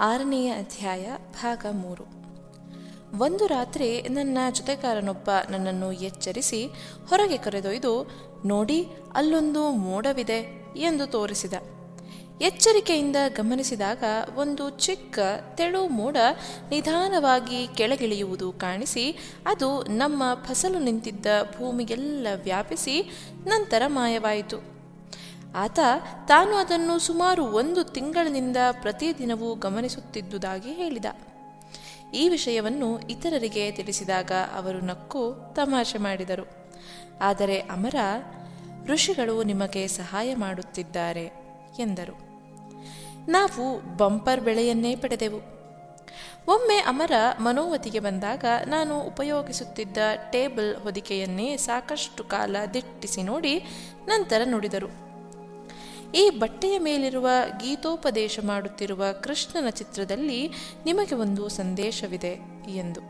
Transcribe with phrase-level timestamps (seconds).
[0.00, 1.06] ಆರನೆಯ ಅಧ್ಯಾಯ
[1.42, 2.04] ಭಾಗ ಮೂರು.
[3.18, 6.66] ಒಂದು ರಾತ್ರಿ ನನ್ನ ಜೊತೆಗಾರನೊಬ್ಬ ನನ್ನನ್ನು ಎಚ್ಚರಿಸಿ
[7.08, 8.10] ಹೊರಗೆ ಕರೆದೊಯ್ದು,
[8.46, 11.52] ನೋಡಿ, ಅಲ್ಲೊಂದು ಮೋಡವಿದೆ ಎಂದು ತೋರಿಸಿದ.
[12.40, 14.02] ಎಚ್ಚರಿಕೆಯಿಂದ ಗಮನಿಸಿದಾಗ
[14.36, 15.18] ಒಂದು ಚಿಕ್ಕ
[15.54, 16.16] ತೆಳು ಮೋಡ
[16.70, 21.26] ನಿಧಾನವಾಗಿ ಕೆಳಗಿಳಿಯುವುದು ಕಾಣಿಸಿ, ಅದು ನಮ್ಮ ಫಸಲು ನಿಂತಿದ್ದ
[21.58, 23.10] ಭೂಮಿಗೆಲ್ಲ ವ್ಯಾಪಿಸಿ
[23.44, 24.75] ನಂತರ ಮಾಯವಾಯಿತು.
[25.56, 25.78] ಆತ
[26.28, 31.04] ತಾನು ಅದನ್ನು ಸುಮಾರು ಒಂದು ತಿಂಗಳಿನಿಂದ ಪ್ರತಿದಿನವೂ ಗಮನಿಸುತ್ತಿದ್ದುದಾಗಿ ಹೇಳಿದ.
[32.14, 36.48] ಈ ವಿಷಯವನ್ನು ಇತರರಿಗೆ ತಿಳಿಸಿದಾಗ ಅವರು ನಕ್ಕು ತಮಾಷೆ ಮಾಡಿದರು.
[37.20, 37.94] ಆದರೆ ಅಮರ,
[38.86, 41.24] ಋಷಿಗಳು ನಿಮಗೆ ಸಹಾಯ ಮಾಡುತ್ತಿದ್ದಾರೆ
[41.78, 42.18] ಎಂದರು.
[43.30, 45.36] ನಾವು ಬಂಪರ್ ಬೆಳೆಯನ್ನೇ ಪಡೆದೆವು.
[46.48, 49.96] ಒಮ್ಮೆ ಅಮರ ಮನೋವತಿಗೆ ಬಂದಾಗ ನಾನು ಉಪಯೋಗಿಸುತ್ತಿದ್ದ
[50.30, 53.58] ಟೇಬಲ್ ಹೊದಿಕೆಯನ್ನೇ ಸಾಕಷ್ಟು ಕಾಲ ದಿಟ್ಟಿಸಿ ನೋಡಿ
[54.06, 55.05] ನಂತರ ನುಡಿದರು.
[56.14, 57.28] ಈ ಬಟ್ಟೆಯ ಮೇಲಿರುವ
[57.60, 60.48] ಗೀತೋಪದೇಶ ಮಾಡುತ್ತಿರುವ ಕೃಷ್ಣನ ಚಿತ್ರದಲ್ಲಿ
[60.84, 63.00] ನಿಮಗೆ ಒಂದು ಸಂದೇಶವಿದೆ ಎಂದು.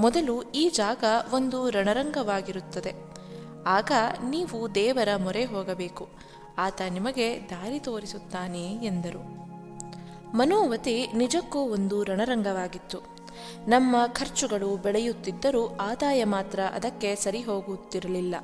[0.00, 2.92] ಮೊದಲು ಈ ಜಾಗ ಒಂದು ರಣರಂಗವಾಗಿರುತ್ತದೆ.
[3.66, 3.92] ಆಗ
[4.24, 6.08] ನೀವು ದೇವರ ಮೊರೆ ಹೋಗಬೇಕು.
[6.58, 9.38] ಆತ ನಿಮಗೆ ದಾರಿ ತೋರಿಸುತ್ತಾನೆ ಎಂದರು.
[10.36, 12.98] ಮನೋವತಿ ನಿಜಕ್ಕೂ ಒಂದು ರಣರಂಗವಾಗಿತ್ತು.
[13.68, 18.34] ನಮ್ಮ ಖರ್ಚುಗಳು ಬೆಳೆಯುತ್ತಿದ್ದರೂ ಆದಾಯ ಮಾತ್ರ ಅದಕ್ಕೆ ಸರಿ ಹೋಗುತ್ತಿರಲಿಲ್ಲ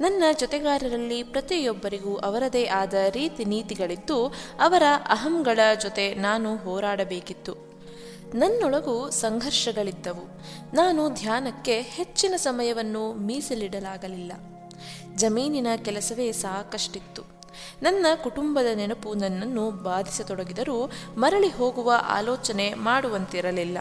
[0.00, 7.54] ನನ್ನ ಜೊತೆಗಾರರಲ್ಲಿ ಪ್ರತಿಯೊಬ್ಬರಿಗೂ ಅವರದೇ ಆದ ರೀತಿ ನೀತಿಗಳಿತ್ತು ಅವರ ಅಹಂಗಳ ಜೊತೆ ನಾನು ಹೋರಾಡಬೇಕಿತ್ತು.
[8.34, 10.40] ನನ್ನೊಳಗೂ ಸಂಘರ್ಷಗಳಿದ್ದವು.
[10.74, 14.32] ನಾನು ಧ್ಯಾನಕ್ಕೆ ಹೆಚ್ಚಿನ ಸಮಯವನ್ನು ಮೀಸಲಿಡಲಾಗಲಿಲ್ಲ.
[15.16, 17.22] ಜಮೀನಿನ ಕೆಲಸವೇ ಸಾಕಷ್ಟಿತ್ತು.
[17.82, 23.78] ನನ್ನ ಕುಟುಂಬದ ನೆನಪು ನನ್ನನ್ನು ಬಾಧಿಸತೊಡಗಿದರೂ ಮರಳಿ ಹೋಗುವ ಆಲೋಚನೆ ಮಾಡುವಂತಿರಲಿಲ್ಲ.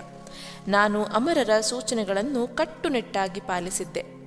[0.67, 4.18] ನಾನು ಅಮರರ ಸೂಚನೆಗಳನ್ನು ಕಟ್ಟುನಿಟ್ಟಾಗಿ ಪಾಲಿಸಿದ್ದೆ.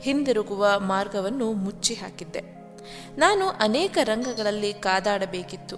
[0.00, 2.58] ಹಿಂದಿರುಗುವ ಮಾರ್ಗವನ್ನು ಮುಚ್ಚಿ ಹಾಕಿದ್ದೆ
[3.16, 5.76] ನಾನು ಅನೇಕ ರಂಗಗಳಲ್ಲಿ ಕಾದಾಡಬೇಕಿತ್ತು.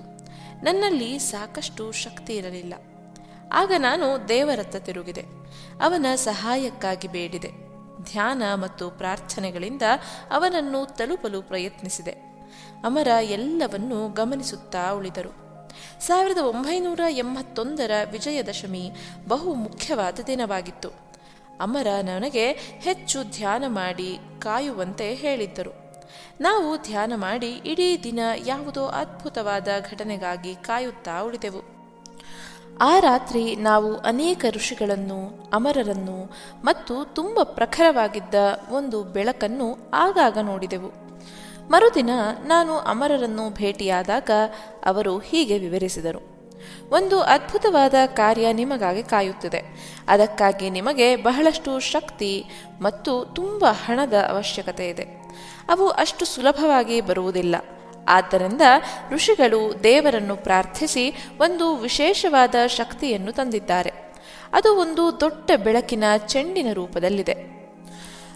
[0.65, 2.75] ನನ್ನಲ್ಲಿ ಸಾಕಷ್ಟು ಶಕ್ತಿ ಇರಲಿಲ್ಲ.
[3.53, 5.21] ಆಗ ನಾನು ದೇವರತ್ತ ತಿರುಗಿದೆ.
[5.83, 7.51] ಅವನ ಸಹಾಯಕ್ಕಾಗಿ ಬೇಡಿದೆ.
[8.05, 9.83] ಧ್ಯಾನ ಮತ್ತು ಪ್ರಾರ್ಥನೆಗಳಿಂದ
[10.31, 12.11] ಅವನನ್ನು ತಲುಪಲು ಪ್ರಯತ್ನಿಸಿದೆ.
[12.85, 15.41] ಅಮರ ಎಲ್ಲವನ್ನೂ ಗಮನಿಸುತ್ತಾ ಉಳಿದರು.
[16.01, 18.91] ಸಾವಿರದ ಒಂಬೈನೂರ ಎಂಬತ್ತೊಂದರ ವಿಜಯದಶಮಿ
[19.29, 21.10] ಬಹು ಮುಖ್ಯವಾದ ದಿನವಾಗಿತ್ತು.
[21.61, 25.81] ಅಮರ ನನಗೆ ಹೆಚ್ಚು ಧ್ಯಾನ ಮಾಡಿ ಕಾಯುವಂತೆ ಹೇಳಿದ್ದರು.
[26.41, 31.81] ನಾವು ಧ್ಯಾನ ಮಾಡಿ ಇಡೀ ದಿನ ಯಾವುದೋ ಅದ್ಭುತವಾದ ಘಟನೆಗಾಗಿ ಕಾಯುತ್ತಾ ಉಳಿದೆವು.
[32.81, 36.31] ಆ ರಾತ್ರಿ ನಾವು ಅನೇಕ ಋಷಿಗಳನ್ನು, ಅಮರರನ್ನು
[36.65, 38.35] ಮತ್ತು ತುಂಬ ಪ್ರಖರವಾಗಿದ್ದ
[38.71, 41.11] ಒಂದು ಬೆಳಕನ್ನು ಆಗಾಗ ನೋಡಿದೆವು.
[41.71, 42.11] ಮರುದಿನ
[42.47, 44.31] ನಾನು ಅಮರರನ್ನು ಭೇಟಿಯಾದಾಗ
[44.85, 46.40] ಅವರು ಹೀಗೆ ವಿವರಿಸಿದರು.
[46.91, 49.63] ಒಂದು ಅದ್ಭುತವಾದ ಕಾರ್ಯ ನಿಮಗಾಗಿ ಕಾಯುತ್ತಿದೆ.
[50.09, 52.45] ಅದಕ್ಕಾಗಿ ನಿಮಗೆ ಬಹಳಷ್ಟು ಶಕ್ತಿ
[52.83, 55.03] ಮತ್ತು ತುಂಬ ಹಣದ ಅವಶ್ಯಕತೆ ಇದೆ.
[55.69, 57.57] ಅವು ಅಷ್ಟು ಸುಲಭವಾಗಿ ಬರುವುದಿಲ್ಲ.
[58.09, 58.61] ಆದ್ದರಿಂದ
[59.11, 61.11] ಋಷಿಗಳು ದೇವರನ್ನು ಪ್ರಾರ್ಥಿಸಿ
[61.41, 63.93] ಒಂದು ವಿಶೇಷವಾದ ಶಕ್ತಿಯನ್ನು ತಂದಿದ್ದಾರೆ.
[64.53, 67.61] ಅದು ಒಂದು ದೊಡ್ಡ ಬೆಳಕಿನ ಚೆಂಡಿನ ರೂಪದಲ್ಲಿದೆ.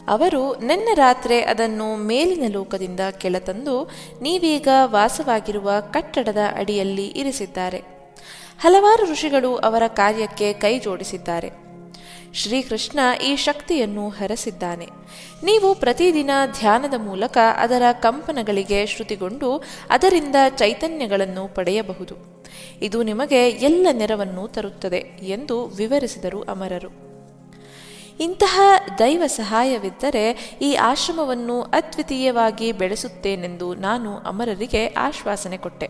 [0.08, 3.90] ಅವರು ನಿನ್ನೆ ರಾತ್ರಿ ಅದನ್ನು ಮೇಲಿನ ಲೋಕದಿಂದ ಕೆಳತಂದು
[4.22, 7.94] ನೀವೀಗ ವಾಸವಾಗಿರುವ ಕಟ್ಟಡದ ಅಡಿಯಲ್ಲಿ ಇರಿಸಿದ್ದಾರೆ.
[8.60, 11.65] ಹಲವಾರು ಋಷಿಗಳು ಅವರ ಕಾರ್ಯಕ್ಕೆ ಕೈ ಜೋಡಿಸಿದ್ದಾರೆ
[12.34, 14.88] ಶ್ರೀಕೃಷ್ಣ ಈ ಶಕ್ತಿಯನ್ನು ಹರಸಿದ್ದಾನೆ.
[15.44, 22.44] ನೀವು ಪ್ರತಿದಿನ ಧ್ಯಾನದ ಮೂಲಕ ಅದರ ಕಂಪನಗಳಿಗೆ ಶ್ರುತಿಗೊಂಡು ಅದರಿಂದ ಚೈತನ್ಯಗಳನ್ನು ಪಡೆಯಬಹುದು.
[22.82, 26.88] ಇದು ನಿಮಗೆ ಎಲ್ಲ ನೆರವನ್ನು ತರುತ್ತದೆ ಎಂದು ವಿವರಿಸಿದರು ಅಮರರು.
[28.20, 28.60] ಇಂತಹ
[28.98, 35.88] ದೈವ ಸಹಾಯವಿದ್ದರೆ ಈ ಆಶ್ರಮವನ್ನು ಅದ್ವಿತೀಯವಾಗಿ ಬೆಳೆಸುತ್ತೇನೆಂದು ನಾನು ಅಮರರಿಗೆ ಆಶ್ವಾಸನೆ ಕೊಟ್ಟೆ.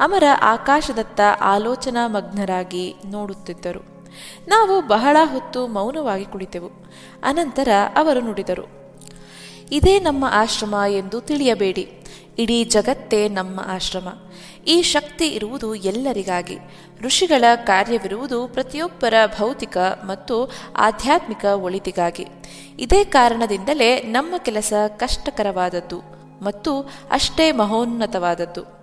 [0.00, 4.06] ಅಮರ ಆಕಾಶದತ್ತ ಆಲೋಚನಾ ಮಗ್ನರಾಗಿ ನೋಡುತ್ತಿದ್ದರು.
[4.48, 6.70] ನಾವು ಬಹಳ ಹೊತ್ತು ಮೌನವಾಗಿ ಕುಳಿತೆವು.
[7.22, 8.66] ಅನಂತರ ಅವರು ನುಡಿದರು,
[9.72, 11.84] ಇದೇ ನಮ್ಮ ಆಶ್ರಮ ಎಂದು ತಿಳಿಯಬೇಡಿ.
[12.38, 14.08] ಇಡೀ ಜಗತ್ತೇ ನಮ್ಮ ಆಶ್ರಮ.
[14.66, 16.58] ಈ ಶಕ್ತಿ ಇರುವುದು ಎಲ್ಲರಿಗಾಗಿ.
[17.00, 22.26] ಋಷಿಗಳ ಕಾರ್ಯವಿರುವುದು ಪ್ರತಿಯೊಬ್ಬರ ಭೌತಿಕ ಮತ್ತು ಆಧ್ಯಾತ್ಮಿಕ ಒಳಿತಿಗಾಗಿ.
[22.78, 26.00] ಇದೇ ಕಾರಣದಿಂದಲೇ ನಮ್ಮ ಕೆಲಸ ಕಷ್ಟಕರವಾದದ್ದು
[26.42, 28.79] ಮತ್ತು ಅಷ್ಟೇ ಮಹೋನ್ನತವಾದದ್ದು.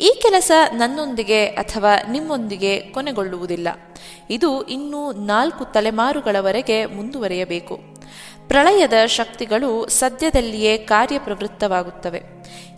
[0.00, 3.68] ಈ ಕೆಲಸ ನನ್ನೊಂದಿಗೆ ಅಥವಾ ನಿಮ್ಮೊಂದಿಗೆ ಕೊನೆಗೊಳ್ಳುವುದಿಲ್ಲ.
[4.30, 7.78] ಇದು ಇನ್ನೂ ನಾಲ್ಕು ತಲೆಮಾರುಗಳವರೆಗೆ ಮುಂದುವರಿಯಬೇಕು.
[8.48, 12.22] ಪ್ರಳಯದ ಶಕ್ತಿಗಳು ಸದ್ಯದಲ್ಲಿಯೇ ಕಾರ್ಯಪ್ರವೃತ್ತವಾಗುತ್ತವೆ.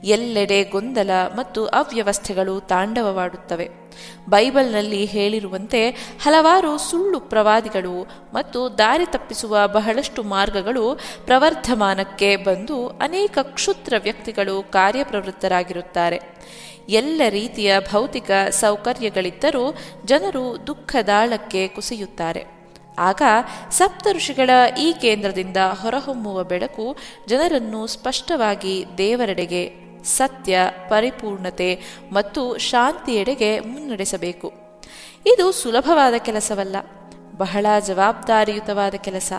[0.04, 3.83] ಎಲ್ಲೆಡೆ ಗೊಂದಲ ಮತ್ತು ಅವ್ಯವಸ್ಥೆಗಳು ತಾಂಡವವಾಡುತ್ತವೆ.
[4.28, 5.90] ಬೈಬಲ್ನಲ್ಲಿ ಹೇಳಿರುವಂತೆ
[6.22, 16.20] ಹಲವಾರು ಸುಳ್ಳು ಪ್ರವಾದಿಗಳು ಮತ್ತು ದಾರಿ ತಪ್ಪಿಸುವ ಬಹಳಷ್ಟು ಮಾರ್ಗಗಳು ಪ್ರವರ್ಧಮಾನಕ್ಕೆ ಬಂದು ಅನೇಕ ಕ್ಷುದ್ರ ವ್ಯಕ್ತಿಗಳು ಕಾರ್ಯಪ್ರವೃತ್ತರಾಗಿರುತ್ತಾರೆ.
[16.88, 19.74] ಎಲ್ಲ ರೀತಿಯ ಭೌತಿಕ ಸೌಕರ್ಯಗಳಿದ್ದರೂ
[20.04, 22.44] ಜನರು ದುಃಖದಾಳಕ್ಕೆ ಕುಸಿಯುತ್ತಾರೆ.
[22.98, 23.22] ಆಗ
[23.70, 24.50] ಸಪ್ತಋಷಿಗಳ
[24.80, 30.58] ಈ ಕೇಂದ್ರದಿಂದ ಹೊರಹೊಮ್ಮುವ ಬೆಳಕು ಜನರನ್ನು ಸ್ಪಷ್ಟವಾಗಿ ದೇವರೆಡೆಗೆ ಸತ್ಯ,
[30.88, 31.80] ಪರಿಪೂರ್ಣತೆ
[32.12, 34.52] ಮತ್ತು ಶಾಂತಿಯೆಡೆಗೆ ಮುನ್ನಡೆಸಬೇಕು.
[35.26, 36.76] ಇದು ಸುಲಭವಾದ ಕೆಲಸವಲ್ಲ,
[37.36, 39.32] ಬಹಳ ಜವಾಬ್ದಾರಿಯುತವಾದ ಕೆಲಸ.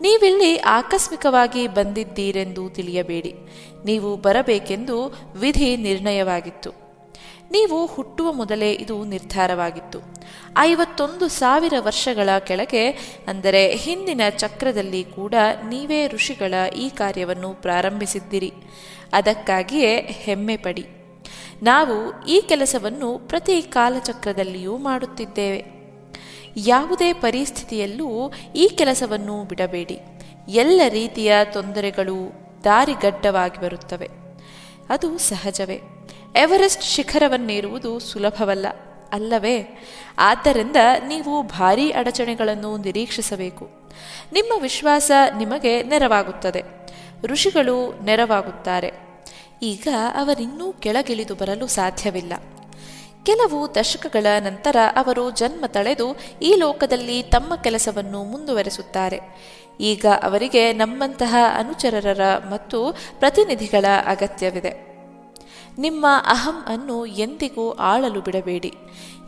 [0.00, 3.34] ನೀವಿಲ್ಲಿ ಆಕಸ್ಮಿಕವಾಗಿ ಬಂದಿದ್ದೀರೆಂದು ತಿಳಿಯಬೇಡಿ.
[3.84, 4.96] ನೀವು ಬರಬೇಕೆಂದು
[5.36, 6.70] ವಿಧಿ ನಿರ್ಣಯವಾಗಿತ್ತು.
[7.50, 9.98] ನೀವು ಹುಟ್ಟುವ ಮೊದಲೇ ಇದು ನಿರ್ಧಾರವಾಗಿತ್ತು.
[10.58, 12.90] ಐವತ್ತೊಂದು ಸಾವಿರ ವರ್ಷಗಳ ಕೆಳಗೆ,
[13.28, 15.34] ಅಂದರೆ ಹಿಂದಿನ ಚಕ್ರದಲ್ಲಿ ಕೂಡ
[15.68, 18.52] ನೀವೇ ಋಷಿಗಳ ಈ ಕಾರ್ಯವನ್ನು ಪ್ರಾರಂಭಿಸಿದ್ದಿರಿ.
[19.12, 20.86] ಅದಕ್ಕಾಗಿಯೇ ಹೆಮ್ಮೆ ಪಡಿ.
[21.62, 25.64] ನಾವು ಈ ಕೆಲಸವನ್ನು ಪ್ರತಿ ಕಾಲಚಕ್ರದಲ್ಲಿಯೂ ಮಾಡುತ್ತಿದ್ದೇವೆ.
[26.56, 30.00] ಯಾವುದೇ ಪರಿಸ್ಥಿತಿಯಲ್ಲೂ ಈ ಕೆಲಸವನ್ನು ಬಿಡಬೇಡಿ.
[30.48, 32.32] ಎಲ್ಲ ರೀತಿಯ ತೊಂದರೆಗಳು
[32.64, 34.08] ದಾರಿಗಡ್ಡವಾಗಿ ಬರುತ್ತವೆ.
[34.88, 35.80] ಅದು ಸಹಜವೇ.
[36.36, 38.66] ಎವರೆಸ್ಟ್ ಶಿಖರವನ್ನೇರುವುದು ಸುಲಭವಲ್ಲ,
[39.12, 39.86] ಅಲ್ಲವೇ?
[40.18, 40.76] ಆದ್ದರಿಂದ
[41.06, 43.68] ನೀವು ಭಾರೀ ಅಡಚಣೆಗಳನ್ನು ನಿರೀಕ್ಷಿಸಬೇಕು.
[44.32, 46.81] ನಿಮ್ಮ ವಿಶ್ವಾಸ ನಿಮಗೆ ನೆರವಾಗುತ್ತದೆ.
[47.24, 48.92] ಋಷಿಗಳು ನೆರವಾಗುತ್ತಾರೆ.
[49.62, 52.32] ಈಗ ಅವರಿನ್ನೂ ಕೆಳಗಿಳಿದು ಬರಲು ಸಾಧ್ಯವಿಲ್ಲ.
[53.22, 59.20] ಕೆಲವು ದಶಕಗಳ ನಂತರ ಅವರು ಜನ್ಮ ತಳೆದು ಈ ಲೋಕದಲ್ಲಿ ತಮ್ಮ ಕೆಲಸವನ್ನು ಮುಂದುವರೆಸುತ್ತಾರೆ.
[59.80, 62.20] ಈಗ ಅವರಿಗೆ ನಮ್ಮಂತಹ ಅನುಚರರ
[62.50, 64.92] ಮತ್ತು ಪ್ರತಿನಿಧಿಗಳ ಅಗತ್ಯವಿದೆ.
[65.78, 68.74] ನಿಮ್ಮ ಅಹಂ ಅನ್ನು ಎಂದಿಗೂ ಆಳಲು ಬಿಡಬೇಡಿ.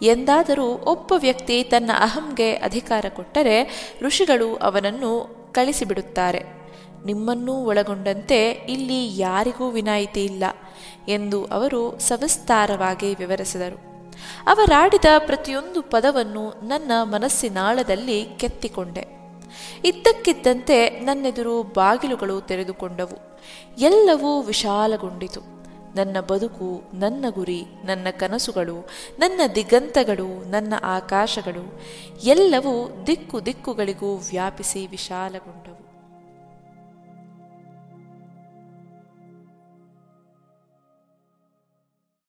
[0.02, 3.64] ಎಂದಾದರೂ ಒಬ್ಬ ವ್ಯಕ್ತಿ ತನ್ನ ಅಹಂಗೆ ಅಧಿಕಾರ ಕೊಟ್ಟರೆ
[4.02, 6.53] ಋಷಿಗಳು ಅವನನ್ನು ಕಳಿಸಿಬಿಡುತ್ತಾರೆ.
[7.04, 10.44] ನಿಮ್ಮನ್ನೂ ಒಳಗೊಂಡಂತೆ ಇಲ್ಲಿ ಯಾರಿಗೂ ವಿನಾಯಿತಿ ಇಲ್ಲ
[11.08, 13.94] ಎಂದು ಅವರು ಸವಿಸ್ತಾರವಾಗಿ ವಿವರಿಸಿದರು.
[14.46, 19.04] ಅವರಾಡಿದ ಪ್ರತಿಯೊಂದು ಪದವನ್ನು ನನ್ನ ಮನಸ್ಸಿನಾಳದಲ್ಲಿ ಕೆತ್ತಿಕೊಂಡೆ.
[19.84, 23.40] ಇದ್ದಕ್ಕಿದ್ದಂತೆ ನನ್ನೆದುರು ಬಾಗಿಲುಗಳು ತೆರೆದುಕೊಂಡವು.
[23.78, 25.40] ಎಲ್ಲವೂ ವಿಶಾಲಗೊಂಡಿತು.
[25.96, 31.82] ನನ್ನ ಬದುಕು, ನನ್ನ ಗುರಿ, ನನ್ನ ಕನಸುಗಳು, ನನ್ನ ದಿಗಂತಗಳು, ನನ್ನ ಆಕಾಶಗಳು,
[32.24, 35.73] ಎಲ್ಲವೂ ದಿಕ್ಕು ದಿಕ್ಕುಗಳಿಗೂ ವ್ಯಾಪಿಸಿ ವಿಶಾಲಗೊಂಡವು.